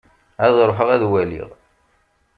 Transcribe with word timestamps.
Ad 0.45 0.53
ruḥeɣ 0.67 0.89
ad 0.95 1.03
waliɣ. 1.09 1.49